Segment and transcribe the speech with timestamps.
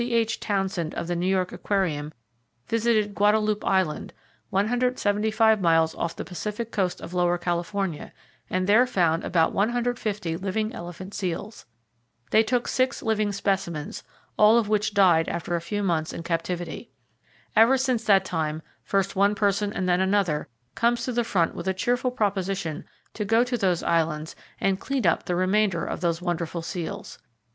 [0.03, 0.39] H.
[0.39, 2.11] Townsend of the New York Aquarium,
[2.67, 4.13] visited Guadalupe Island,
[4.49, 8.11] 175 miles off the Pacific coast of Lower California
[8.49, 11.67] and there found about 150 living elephant seals.
[12.31, 14.03] They took six living specimens,
[14.37, 16.89] all of which died after a few months in captivity.
[17.55, 21.67] Ever since that time, first one person and then another comes to the front with
[21.67, 26.01] a cheerful proposition to go to those islands and "clean up" all the remainder of
[26.01, 27.19] those wonderful seals.